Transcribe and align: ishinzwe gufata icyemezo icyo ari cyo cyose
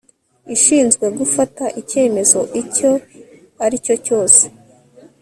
ishinzwe 0.55 1.05
gufata 1.17 1.65
icyemezo 1.81 2.39
icyo 2.61 2.91
ari 3.65 3.77
cyo 3.85 3.95
cyose 4.05 4.43